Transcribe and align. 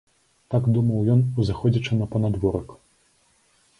Так 0.53 0.69
думаў 0.77 1.11
ён, 1.15 1.21
узыходзячы 1.43 1.91
на 2.03 2.11
панадворак. 2.15 2.69